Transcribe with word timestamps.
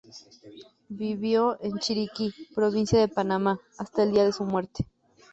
Vivió 0.89 1.59
en 1.61 1.77
Chiriquí, 1.77 2.33
provincia 2.55 2.99
de 2.99 3.07
panamá, 3.07 3.61
hasta 3.77 4.01
el 4.01 4.11
día 4.13 4.25
de 4.25 4.33
su 4.33 4.43
muerte. 4.43 4.87